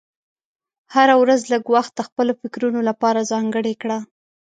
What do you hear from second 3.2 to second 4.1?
ځانګړی کړه.